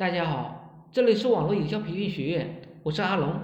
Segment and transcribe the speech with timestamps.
[0.00, 3.34] 大家好，这里是网络营销培训学院，我是阿龙。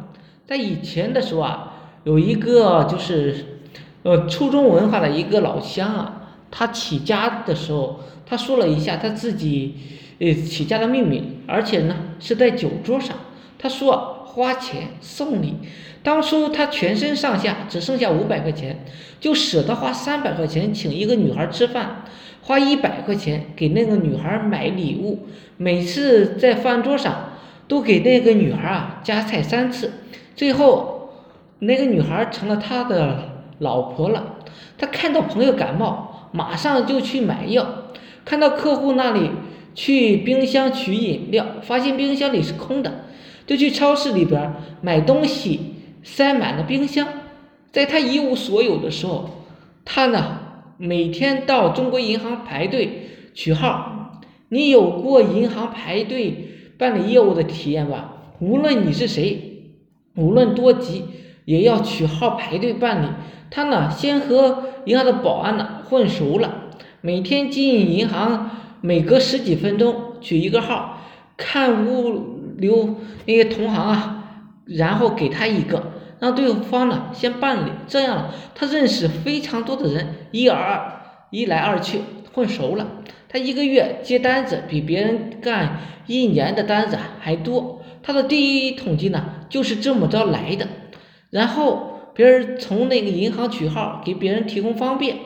[0.46, 3.58] 在以前的时候啊，有一个就是
[4.04, 9.74] 呃初中文化的一个老乡啊，他起家的时候，他说了一下他自己
[10.18, 13.14] 呃起家的秘密，而且呢是在酒桌上，
[13.58, 15.56] 他说花钱送礼。
[16.02, 18.82] 当初他全身上下只剩下五百块钱，
[19.20, 22.04] 就舍得花三百块钱请一个女孩吃饭。
[22.46, 25.26] 花一百块钱给那个女孩买礼物，
[25.56, 27.30] 每次在饭桌上
[27.66, 29.94] 都给那个女孩啊夹菜三次，
[30.36, 31.10] 最后
[31.58, 34.36] 那个女孩成了他的老婆了。
[34.78, 37.64] 他看到朋友感冒，马上就去买药；
[38.24, 39.32] 看到客户那里
[39.74, 43.06] 去冰箱取饮料，发现冰箱里是空的，
[43.44, 47.08] 就去超市里边买东西，塞满了冰箱。
[47.72, 49.30] 在他一无所有的时候，
[49.84, 50.35] 他呢？
[50.78, 58.12] 每天到中国银行排队取号，你有过银行排队办理业务的体验吧？
[58.40, 59.72] 无论你是谁，
[60.16, 61.04] 无论多急，
[61.46, 63.06] 也要取号排队办理。
[63.50, 66.64] 他呢，先和银行的保安呢混熟了，
[67.00, 68.50] 每天进银行，
[68.82, 71.00] 每隔十几分钟取一个号，
[71.38, 74.24] 看物流那些同行啊，
[74.66, 75.92] 然后给他一个。
[76.18, 80.92] 让对方呢先办理，这样他认识非常多的人，一而二，
[81.30, 82.00] 一来二去
[82.32, 82.86] 混熟了。
[83.28, 87.82] 他一个月接单子比别人干一年的单子还多。
[88.02, 90.66] 他的第一统计呢就是这么着来的。
[91.30, 95.16] 然后别人从那个银行取号给别人提供方便，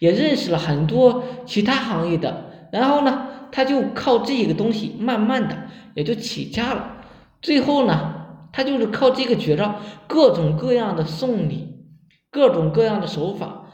[0.00, 2.68] 也认识了很多其他行业的。
[2.72, 5.56] 然后呢他就靠这个东西慢慢的
[5.94, 6.98] 也就起家了。
[7.40, 8.15] 最后呢。
[8.56, 9.74] 他就是靠这个绝招，
[10.06, 11.74] 各种各样的送礼，
[12.30, 13.66] 各种各样的手法，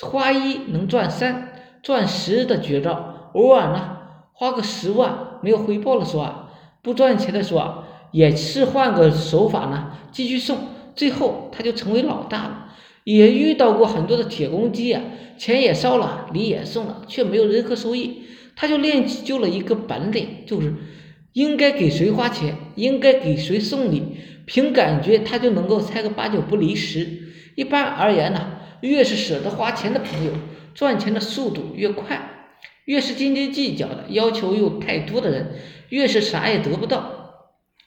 [0.00, 1.52] 花一能赚三，
[1.82, 3.30] 赚十的绝招。
[3.34, 3.98] 偶尔呢，
[4.32, 10.56] 花个十万没有回报的时候啊，不赚钱的时候啊，也是换个手法呢，继续送，
[10.96, 12.68] 最后他就成为老大了。
[13.04, 15.02] 也遇到过很多的铁公鸡啊，
[15.36, 18.22] 钱也烧了，礼也送了，却没有任何收益。
[18.56, 20.74] 他就练就了一个本领，就是
[21.32, 24.02] 应该给谁花钱，应该给谁送礼。
[24.46, 27.06] 凭感觉，他就能够猜个八九不离十。
[27.54, 30.32] 一般而言呢，越是舍得花钱的朋友，
[30.74, 32.16] 赚钱的速度越快；
[32.86, 35.54] 越是斤斤计较的、要求又太多的人，
[35.90, 37.16] 越是啥也得不到。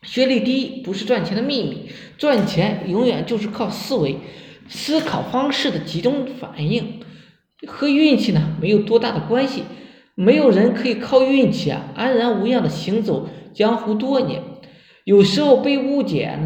[0.04, 4.18] 学历低不是赚钱的秘密，赚钱永远就是靠思维、
[4.70, 7.02] 思考方式的集中反应，
[7.68, 9.64] 和运气呢没有多大的关系。
[10.16, 14.42] 没有人可以靠运气啊安然无恙的行走江湖多年。
[15.04, 16.38] 有时候被误解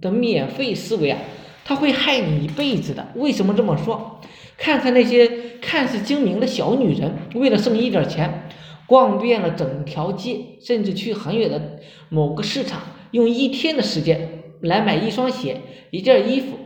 [0.00, 1.18] 的免费思维啊，
[1.64, 3.08] 它会害你一辈子的。
[3.14, 4.20] 为什么这么说？
[4.56, 5.28] 看看那些
[5.60, 8.48] 看似精明的小女人，为了剩一点钱，
[8.86, 11.78] 逛遍了整条街，甚至去很远的
[12.08, 12.80] 某个市场，
[13.12, 15.60] 用一天的时间来买一双鞋、
[15.90, 16.58] 一件衣服。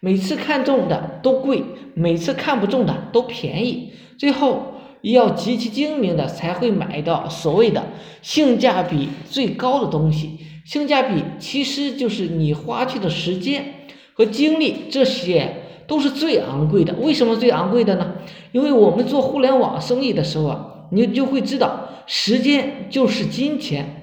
[0.00, 1.62] 每次看中的都贵，
[1.94, 3.92] 每次看不中的都便宜。
[4.16, 4.71] 最后
[5.10, 7.88] 要极其精明的才会买到所谓的
[8.22, 10.38] 性价比最高的东西。
[10.64, 15.56] 性价比其实就是你花去的时间和精力，这些
[15.88, 16.94] 都是最昂贵的。
[16.94, 18.14] 为什么最昂贵的呢？
[18.52, 23.98] 因为我们做互联网生意的时候啊，你就会知道，时间就是金钱。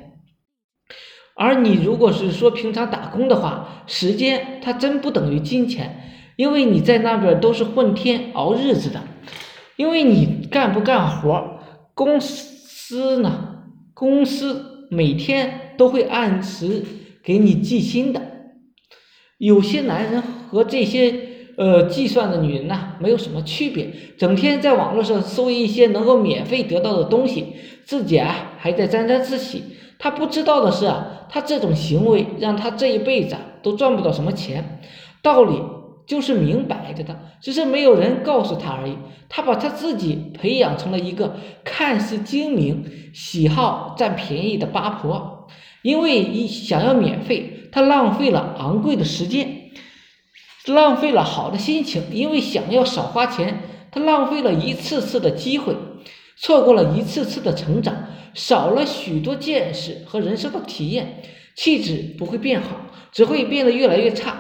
[1.36, 6.02] 而你如果是说平常打工的话，时间它真不等于金钱，
[6.36, 9.02] 因为你在那边都是混天熬日子的。
[9.80, 11.62] 因为你干不干活，
[11.94, 13.64] 公司呢，
[13.94, 15.68] 公司每天。
[15.80, 16.84] 都会按时
[17.24, 18.22] 给你计薪的。
[19.38, 21.16] 有些男人和这些
[21.56, 27.46] 呃计算的女人呢，没有什么区别，整天在网络上搜一些能够免费得到的东西，
[27.86, 29.64] 自己啊还在沾沾自喜。
[29.98, 34.82] 他不知道的是啊，他这种行为让他这一辈子都赚不到什么钱。
[35.22, 35.62] 道理
[36.10, 38.98] 就是明摆着的，只是没有人告诉他而已。
[39.30, 42.84] 他把他自己培养成了一个看似精明、
[43.14, 45.48] 喜好占便宜的八婆。
[45.84, 49.70] 因为一想要免费，他浪费了昂贵的时间，
[50.66, 52.02] 浪费了好的心情。
[52.12, 53.62] 因为想要少花钱，
[53.92, 55.76] 他浪费了一次次的机会，
[56.36, 57.96] 错过了一次次的成长，
[58.34, 61.22] 少了许多见识和人生的体验。
[61.56, 62.70] 气质不会变好，
[63.12, 64.32] 只会变得越来越差；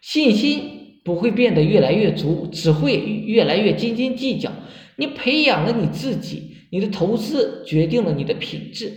[0.00, 0.77] 信心
[1.08, 4.52] 不会变得越来越足，只会越来越斤斤计较。
[4.96, 8.92] 你培养了你自己，你的投资决定了你的品质。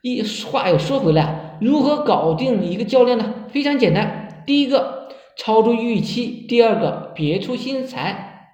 [0.00, 3.34] 一话又说回来，如何搞定一个教练呢？
[3.48, 8.52] 非常简单，第一个超出预期，第二个别出心裁。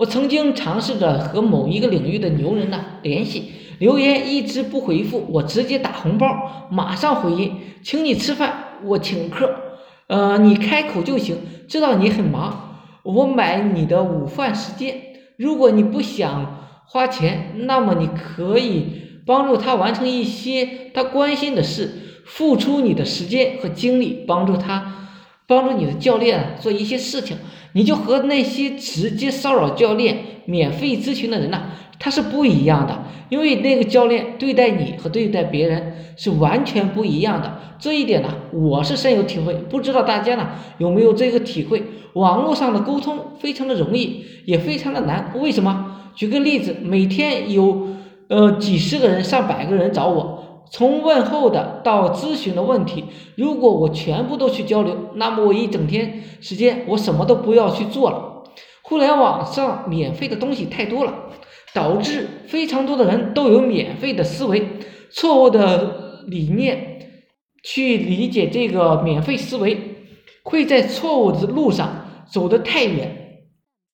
[0.00, 9.54] 我曾经尝试着和某一个领域的牛人呢联系，留言一直不回复，我直接打红包，马上回应，请你吃饭，我请客，
[10.08, 11.36] 呃，你开口就行，
[11.68, 14.96] 知道你很忙，我买你的午饭时间。
[15.36, 25.10] 如果你不想花钱，那么你可以帮助他完成一些他关心的事，付出你的时间和精力，帮助他，
[25.46, 27.36] 帮助你的教练做一些事情。
[27.72, 31.62] 你就和那些直接骚扰教练、免费咨询的人呢，
[31.98, 37.58] 他是不一样的，因为那个教练对待你和对待别人是完全不一样的。
[37.78, 40.48] 这一点呢，我是深有体会，不知道大家呢
[40.78, 41.82] 有没有这个体会？
[42.14, 45.32] 网络上的沟通非常的容易，也非常的难。
[45.38, 45.96] 为什么？
[46.14, 47.86] 举个例子，每天有
[48.28, 50.37] 呃几十个人、上百个人找我。
[50.70, 53.04] 从问候的到咨询的问题，
[53.36, 58.44] 如果我全部都去交流，那么我一整天时间我什么都不要去做了。
[58.82, 61.14] 互联网上免费的东西太多了，
[61.74, 64.66] 导致非常多的人都有免费的思维，
[65.10, 67.10] 错误的理念
[67.62, 69.78] 去理解这个免费思维，
[70.42, 73.14] 会在错误的路上走得太远。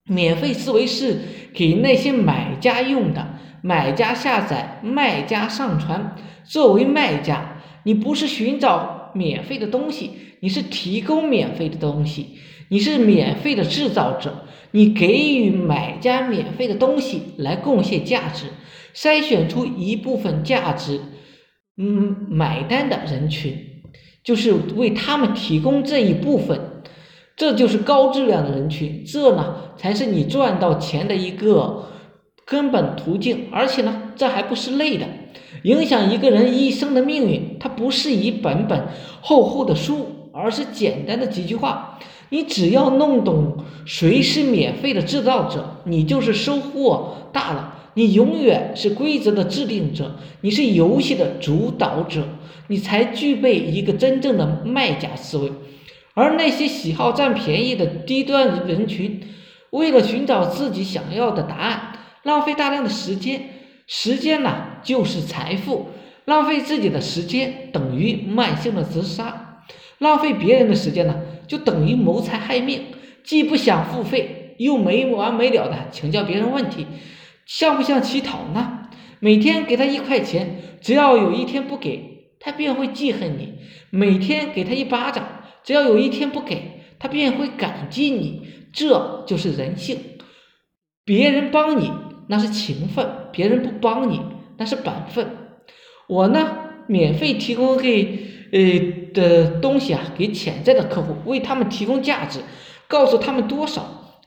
[0.09, 1.19] 免费思维是
[1.55, 3.27] 给那些买家用的，
[3.63, 6.15] 买家下载，卖家上传。
[6.47, 10.11] 作为卖家，你不是寻找免费的东西，
[10.41, 12.39] 你是提供免费的东西，
[12.69, 15.07] 你是免费的制造者，你给
[15.37, 18.47] 予买家免费的东西来贡献价值，
[18.95, 21.01] 筛选出一部分价值，
[21.77, 23.57] 嗯，买单的人群，
[24.23, 26.83] 就是为他们提供这一部分，
[27.37, 31.89] 这就是高质量的人群，这呢才是你赚到钱的一个
[32.45, 35.07] 根本途径，而且呢，这还不是累的。
[35.63, 38.89] 影响一个人一生的命运，它不是一本本
[39.21, 41.99] 厚厚的书，而是简单的几句话。
[42.31, 47.71] 你只要弄懂谁是免费的制造者，你就是收获大了。
[47.95, 52.27] 你永远是规则的制定者，你是游戏的主导者，
[52.67, 55.53] 你才具备一个真正的卖家思维。
[56.15, 59.21] 而那些喜好占便宜的低端人群，
[59.71, 61.93] 为了寻找自己想要的答案，
[62.25, 63.43] 浪费大量的时间。
[63.87, 65.89] 时间呢，就是财富。
[66.25, 69.63] 浪费自己的时间等于慢性的自杀，
[69.99, 72.83] 浪费别人的时间呢，就等于谋财害命。
[73.23, 76.87] 既不想付费，又没完没了的请教别人问题，
[77.45, 78.89] 像不像乞讨呢？
[79.21, 83.59] 每天给他一块钱，只要有一天不给，他便会记恨你；
[83.91, 88.49] 每天给他一巴掌，只要有一天不给，他便会感激你。
[88.73, 89.99] 这就是人性。
[91.05, 91.91] 别人帮你。
[92.29, 94.21] 那是情分，别人不帮你，
[94.57, 95.27] 那是本分。
[96.09, 96.47] 我呢，
[96.87, 102.41] 免费提供给呃的东西啊，给潜在的客户，为他们提供价值，
[102.89, 103.83] 告诉他们多少，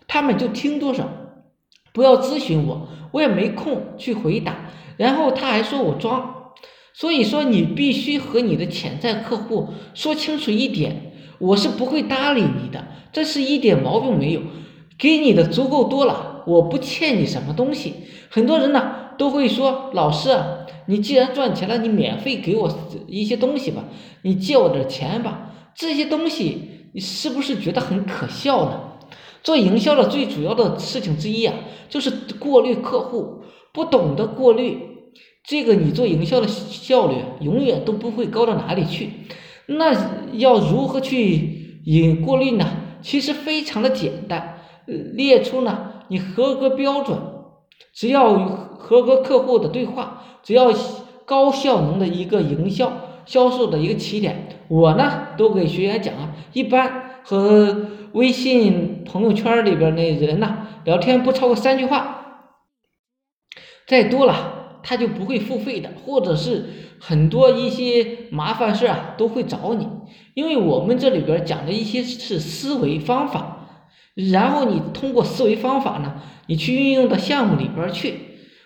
[0.07, 1.09] 他们就听多少。
[1.94, 4.69] 不要咨询我，我也没空去回答。
[4.97, 6.53] 然后他还说我装，
[6.94, 14.41] 所以说你必须和你的潜在客户说清楚一点，我是不会搭理你的，这是一点毛病没有，
[14.97, 16.37] 给你的足够多了。
[16.47, 17.94] 我不欠你什么东西，
[18.29, 20.29] 很多人呢都会说，老师，
[20.85, 22.73] 你既然赚钱了，你免费给我
[23.05, 23.83] 一些东西吧，
[24.21, 28.81] 你借我点钱吧，这些东西你是不是觉得很可笑呢？
[29.44, 31.53] 做营销的最主要的事情之一啊，
[31.89, 32.09] 就是
[32.39, 34.79] 过滤客户，不懂得过滤，
[35.44, 39.09] 这个你做营销的效率永远都不会高到哪里去。
[39.67, 39.94] 那
[40.31, 42.66] 要如何去引过滤呢？
[43.01, 45.94] 其实非常的简单，列出呢。
[46.09, 47.18] 你合格标准，
[47.94, 48.45] 只要
[48.78, 50.71] 合格客户的对话，只要
[51.26, 52.92] 高效能的一个营销
[53.26, 62.54] 销售的一个起点，我呢都给学员讲啊，一般和微信朋友圈里边那人呢聊天不超过三句话，
[63.85, 66.66] 再多了他就不会付费的，或者是
[67.02, 69.85] 很多一些麻烦事啊都会找你，
[70.33, 73.56] 因为我们这里边讲的一些是思维方法。
[74.18, 76.16] 然后你通过思维方法呢，
[76.47, 78.16] 你去运用到项目里边去，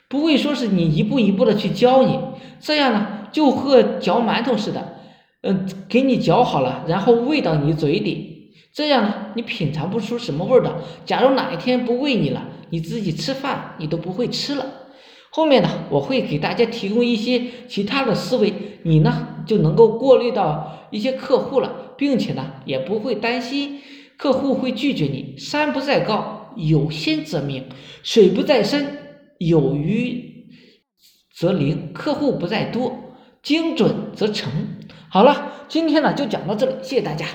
[0.07, 2.17] 不会说是你一步一步的去教你，
[2.61, 4.95] 这样呢就和嚼馒头似的，
[5.41, 10.73] 嗯，给你嚼好了，然后喂到你嘴里，这样呢你品尝不出什么味儿的。
[11.05, 14.65] 假如哪一天不喂你了，你自己吃饭你都不会吃了。
[15.31, 18.53] 后面呢我会给大家提供一些其他的思维，
[18.83, 23.81] 你呢就能够过滤到一些客户了，并且呢也不会担心。
[24.21, 25.35] 客户会拒绝你。
[25.35, 27.63] 山不在高，有仙则名；
[28.03, 28.85] 水不在深，
[29.39, 30.45] 有鱼
[31.35, 31.91] 则灵。
[31.91, 34.51] 客户不在多，精准则成。
[35.09, 37.25] 好了，今天呢就讲到这里，谢谢大家。